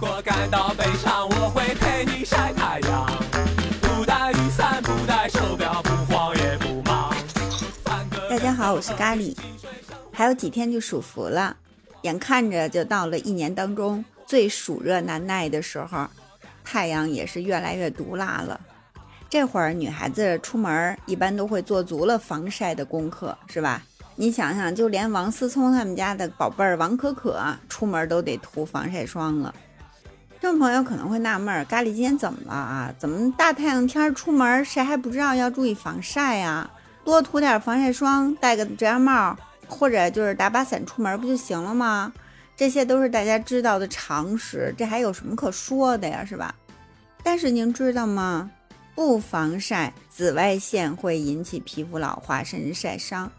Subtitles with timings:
[0.00, 3.06] 果感到悲伤，我会陪你晒太阳。
[3.82, 7.14] 不带雨伞，不带手表，不慌也不忙。
[8.30, 9.36] 大家好，我是咖喱。
[10.10, 11.54] 还有几天就暑伏了，
[12.00, 16.06] 眼看着就到了一年当中最暑热难耐的时候，
[16.64, 18.58] 太阳也是越来越毒辣了。
[19.28, 23.82] 这会儿女孩子出门一般都会做足了防晒的功课，是吧？
[24.16, 27.38] 你想想，就连王思聪他们家的宝贝儿王可可
[27.68, 29.54] 出门都得涂防晒霜了。
[30.40, 32.94] 听众朋友可能会纳闷儿，咖喱今天怎么了啊？
[32.98, 36.70] 怎么大太阳天出门，谁还不知道要注意防晒呀？
[37.04, 39.36] 多涂点防晒霜，戴个遮阳帽，
[39.68, 42.10] 或者就是打把伞出门不就行了吗？
[42.56, 46.24] 这些都是大家知道的常识，这还有什么可说的呀？
[46.24, 46.54] 是吧？
[47.22, 48.50] 但是您知道吗？
[48.94, 53.30] 不防晒，紫外线会引起皮肤老化，甚至晒伤。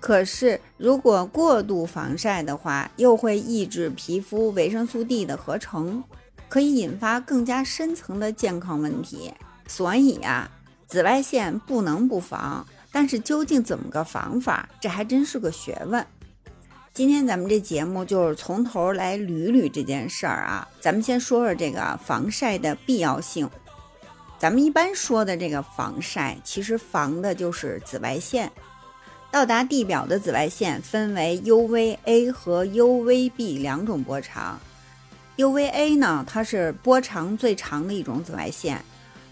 [0.00, 6.02] 可是，如果过度防晒的话，又会抑制皮肤维生素 D 的合成，
[6.48, 9.32] 可以引发更加深层的健康问题。
[9.66, 10.50] 所以呀，
[10.86, 12.66] 紫外线不能不防。
[12.90, 16.04] 但是究竟怎么个防法，这还真是个学问。
[16.94, 20.66] 今天咱们这节目就是从头来捋捋这件事儿啊。
[20.80, 23.48] 咱们先说说这个防晒的必要性。
[24.38, 28.50] 咱们一般说的这个防晒，其实防的就是紫外线。
[29.30, 34.58] 到达地表的紫外线分为 UVA 和 UVB 两种波长。
[35.38, 38.84] UVA 呢，它是波长最长的一种紫外线，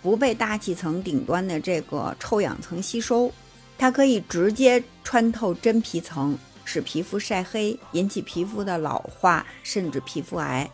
[0.00, 3.32] 不被大气层顶端的这个臭氧层吸收，
[3.76, 10.70] 它可以直接穿透真皮层，使皮肤晒黑，引起皮肤的老化，甚至皮肤癌。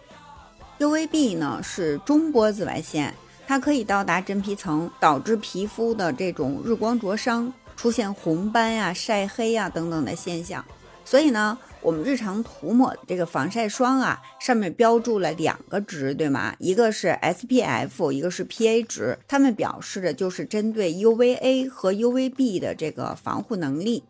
[0.79, 3.15] UVB 呢是中波紫外线，
[3.47, 7.51] 它可以到达真皮层，导致皮肤的这种日光灼伤。
[7.77, 10.65] 出现红斑呀、晒黑呀等等的现象，
[11.05, 16.55] 所以呢，我们日常涂抹的这个防晒霜啊，上面标注了两个值，对吗？
[16.59, 24.05] 一个是 SPF，一个是 PA 值，它们表示的就是针对 UVA 和 UVB 的这个防护能力。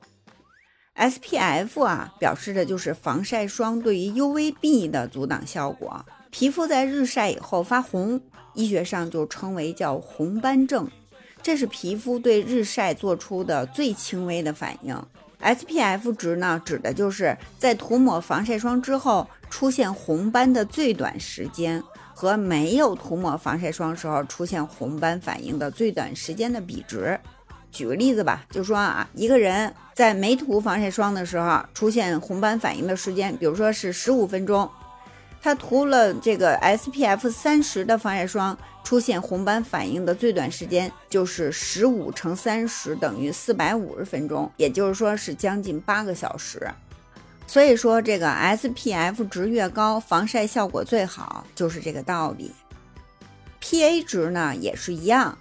[0.94, 6.06] SPF 啊，表示的就是防晒霜对于 UVB 的阻挡效果。
[6.30, 8.20] 皮肤在日晒以后发红，
[8.54, 10.88] 医学上就称为叫红斑症。
[11.42, 14.96] 这是皮肤对日晒做出的最轻微的反应。
[15.44, 21.82] SPF 值呢，指的就是在涂抹防晒霜之后出现红斑的最短时间
[22.14, 27.20] 和没有涂抹防晒霜时候出现红斑反应的最短时间的比值。
[27.70, 34.68] 举个例子吧，就说啊，一个人在没涂防晒霜的时候出现红斑反应的时间，比如说是十五分钟。
[35.44, 46.66] 他涂了这个 SPF 三十的防晒霜，出现红斑反应的最短时间就是十五乘三十等于四百五十分钟，也就是说是将近八个小时。
[47.46, 52.50] 所以说这个 SPF 值越高，防晒效果最好，就是这个道理。
[53.60, 55.36] PA 值呢也是一样，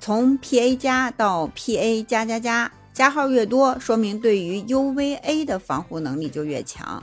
[0.00, 7.02] 从 PA 加到 PA 加加加，加号越多，说明对于 UVA 的防护能力就越强。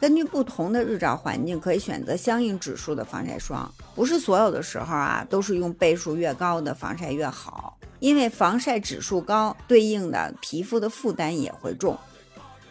[0.00, 3.70] 根据不同的日照环境，可以选择相应指数的防晒霜。
[3.94, 11.98] 不是所有的时候啊，都是用倍数越高的防晒越好，因为防晒指数高，对应的皮肤的负担也会重。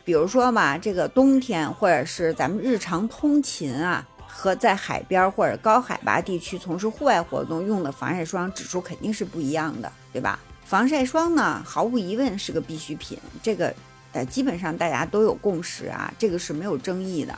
[0.03, 10.39] 比如说吧，这个冬天或者是咱们日常通勤啊，和在海边或者高海拔地区从事户外活动用的防晒霜指数肯定是不一样的，对吧？
[10.65, 13.19] 防晒霜呢，毫无疑问是个必需品。
[13.43, 13.71] 这个。
[14.11, 17.37] 呃，基本上大家都有共识啊，这个是没有争议的。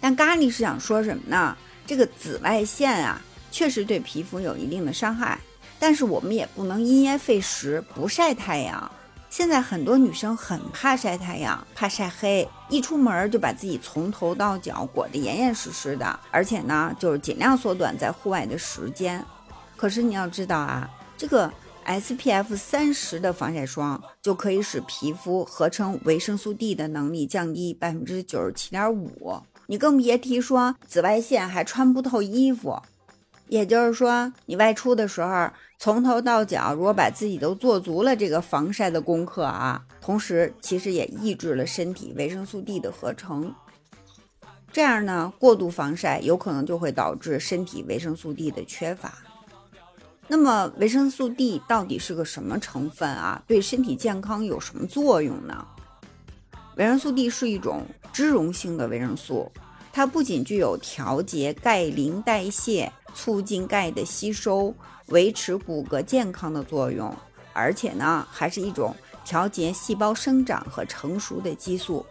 [0.00, 1.56] 但咖喱是想说什么呢？
[1.86, 5.38] 这个紫外线啊，确实对皮肤有一定的伤害，
[5.78, 8.90] 但是我们也不能因噎废食，不晒太阳。
[9.30, 19.24] 现在很多女生很怕晒太阳，怕晒黑，一出门就把自己从头到脚裹得严严实实的，而且呢，就是尽量缩短在户外的时间。
[19.76, 21.50] 可是你要知道啊，这个。
[21.86, 32.80] SPF 三十的防晒霜就可以使皮肤合成维生素 D 的能力降低百分之九十七点五，你更别提说紫外线还穿不透衣服。
[33.48, 43.54] 也就是说，你外出的时候，从头到脚，如果把自己都做足了这个防晒的功课啊，同时其实也抑制了身体维生素 D 的合成。
[44.72, 49.18] 这样呢，过度防晒有可能就会导致身体维生素 D 的缺乏。
[50.34, 53.42] 那么维生素 D 到底是个什么成分啊？
[53.46, 55.62] 对身体健康有什么作用呢？
[56.76, 57.84] 维生素 D 是一种
[58.14, 59.52] 脂溶性的维生素，
[59.92, 64.74] 它不仅具有调节钙磷代谢、促进钙的吸收、
[65.08, 67.14] 维持骨骼健康的作用，
[67.52, 68.96] 而且呢，还是一种
[69.26, 72.06] 调节细胞生长和成熟的激素，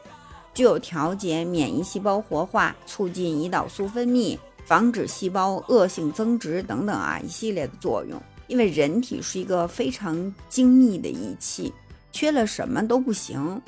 [0.54, 8.22] 具有调节免疫细胞活化、促进胰岛素分泌、防止细胞恶性增殖等等啊一系列的作用。
[8.48, 11.74] 因为人体是一个非常精密的仪器，
[12.12, 13.62] 缺了什么都不行。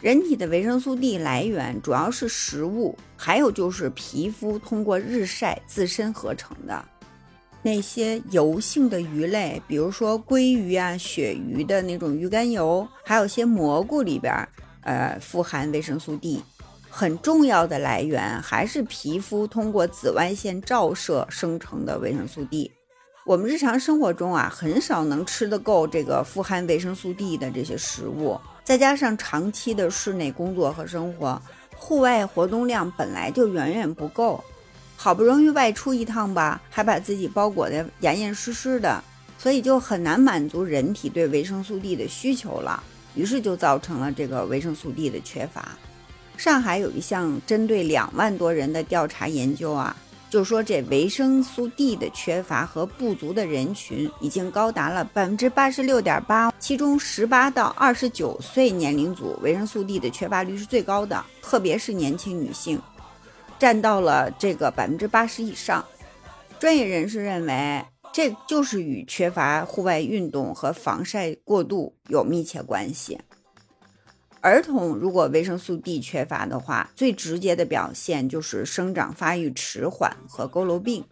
[0.00, 6.84] 人体的维生素 D 来源主要是食物，还有就是皮肤通过日晒自身合成的。
[7.60, 14.32] 那些油性的鱼类，比如说鲑鱼啊、鳕鱼的那种鱼肝油，还有些蘑菇里边，
[14.82, 16.40] 呃，富含维生素 D。
[16.92, 22.70] 很重要的来源还是皮肤通过紫外线照射生成的维生素 D。
[23.24, 31.40] 我们日常生活中啊，很少能吃得够这个富含维生素 D 的这些食物，再加上长期的室内工作和生活，
[31.76, 34.42] 户外活动量本来就远远不够，
[34.96, 39.02] 好不容易外出一趟吧，还把自己包裹得严严实实的，
[39.38, 42.82] 所以就很难满足人体对维生素 D 的需求了，
[43.14, 45.68] 于是就造成了这个维生素 D 的缺乏。
[46.40, 49.94] 上海有一项针对两万多人的调查研究啊。
[50.30, 62.80] 就说这维生素 D 的缺乏和不足的人群已经高达了百分之八十六点八，其中十八到二十九岁年龄组维生素 D 的缺乏率是最高的，特别是年轻女性，
[63.58, 65.84] 占到了这个百分之八十以上。
[66.58, 67.84] 专业人士认为，
[68.14, 73.18] 这就是与缺乏户外运动和防晒过度有密切关系。
[74.42, 81.04] 儿童如果维生素 D 缺乏的话，最直接的表现就是生长发育迟缓和佝偻病。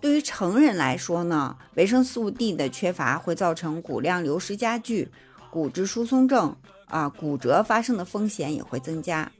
[0.00, 5.10] 对于成人来说呢，维生素 D 的缺乏会造成骨量流失加剧，
[5.50, 6.54] 骨质疏松症
[6.86, 9.30] 啊骨折发生的风险也会增加。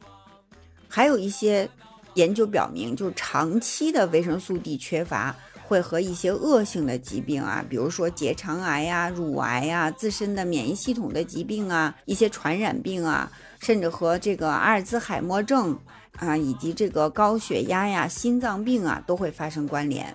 [0.88, 1.68] 还有一些
[2.14, 5.36] 研究表明，就是长期的维生素 D 缺乏。
[5.70, 13.30] 会和一些恶性的疾病啊，比如说结肠癌呀、乳癌呀、自身的免疫系统的疾病啊、一些传染病啊，
[13.60, 15.78] 甚至和这个阿尔兹海默症
[16.18, 20.12] 啊，以及这个高血压呀、心脏病啊，都会发生关联。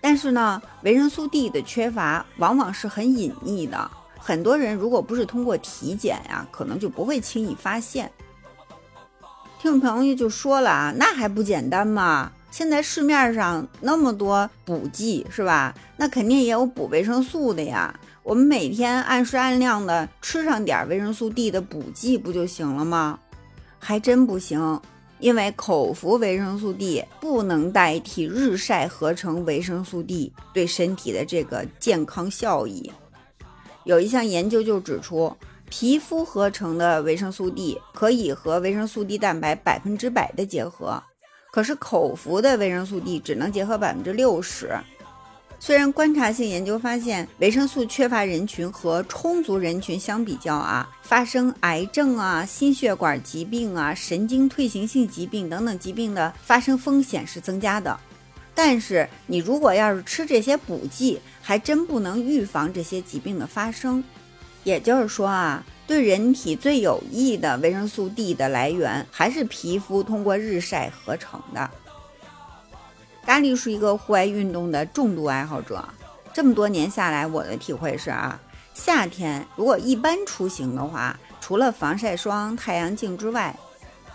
[0.00, 8.10] 但是呢，维生素 D 的缺乏往往是很隐匿的，很多人如果不是通过体检呀，可能就不会轻易发现。
[9.60, 12.32] 听众朋友就说了啊，那还不简单吗？
[12.54, 15.74] 现在市面上那么多补剂是吧？
[15.96, 17.92] 那肯定也有补维生素的呀。
[18.22, 23.18] 我们每天按时按量的吃上点维生素 D 的补剂不就行了吗？
[23.80, 24.80] 还真不行，
[25.18, 32.88] 因为口服维生素 D 不能代替日晒合成维生素 D 对身体的这个健康效益。
[33.82, 35.36] 有一项研究就指出，
[35.68, 41.02] 皮肤合成的维生素 D 可以和维生素 D 蛋白百分之百的结合。
[41.54, 44.76] 可是口服的维生素 D 只能结合百分之六十。
[45.60, 57.96] 虽然观察性研究发现，维生素缺乏人群和充足人群相比较啊，发生癌症啊、心血管疾病啊、神经退行性疾病等等疾病的发生风险是增加的。
[58.52, 64.02] 但是你如果要是吃这些补剂，还真不能预防这些疾病的发生。
[64.64, 65.64] 也就是说啊。
[65.86, 71.70] 对人体最有益的维生素 D 的来源还是皮肤通过日晒合成的。
[73.26, 75.86] 咖喱是一个户外运动的重度爱好者，
[76.32, 78.40] 这么多年下来，我的体会是啊，
[78.72, 83.54] 夏天如果一般出行的话，除了防晒霜、太阳镜之外，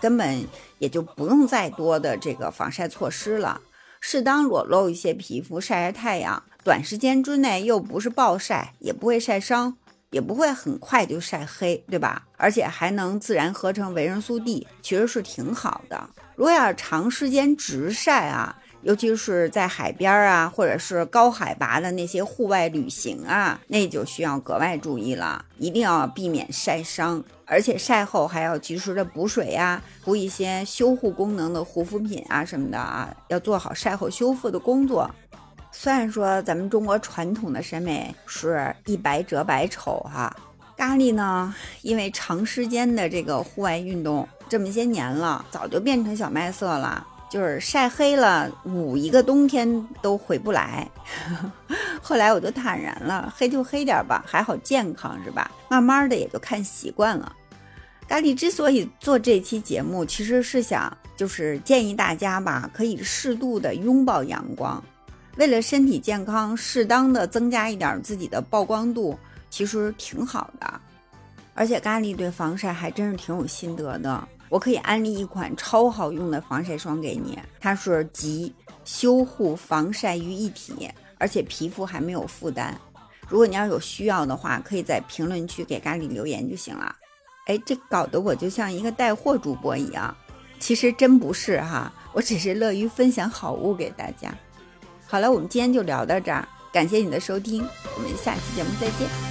[0.00, 0.44] 根本
[0.80, 3.60] 也就不用再多的这个防晒措施了。
[4.00, 9.76] 适当裸露一些皮肤，晒晒太阳，短时间之内又不是暴晒，也不会晒伤。
[10.10, 12.22] 也不会很快就晒黑，对吧？
[12.36, 16.08] 而且还能自然合成维生素 D，其实是挺好的。
[16.34, 27.22] 如果要是长时间直晒啊，尤其是在海边啊，或者是高海拔的那些户外旅行啊，那就需要格外注意了，一定要避免晒伤。
[27.44, 35.10] 而且晒后还要及时的补水呀，涂一些修护功能的护肤品啊什么的啊，要做好晒后修复的工作。
[35.72, 40.34] 虽然说咱们中国传统的审美是一白遮百丑哈，
[40.76, 50.86] 咖喱呢，因为长时间的这个户外运动这么些年了，早就变成小麦色了，就是晒黑了捂一个冬天都回不来。
[52.02, 55.50] 后来我就坦然了，黑就黑点吧，还好健康是吧？
[55.68, 57.32] 慢慢的也就看习惯了。
[58.08, 64.82] 咖喱之所以做这期节目，其实是想就是建议大家吧，可以适度的拥抱阳光。
[65.40, 69.18] 为了身体健康，适当的增加一点自己的曝光度，
[69.48, 70.80] 其实挺好的。
[71.54, 78.54] 而且咖喱对防晒还真是挺有心得的，我可以安利一款超好用的防晒霜给你，它是集
[78.84, 82.78] 修护、防晒于一体，而且皮肤还没有负担。
[83.26, 86.94] 如果你要有需要的话，可以在评论区给咖喱留言就行了。
[87.46, 90.14] 哎，这搞得我就像一个带货主播一样，
[90.58, 91.90] 其实真不是哈。
[92.12, 94.30] 我只是乐于分享好物给大家。
[95.10, 99.29] 好了，我们今天就聊到这儿，感谢你的收听，我们下期节目再见。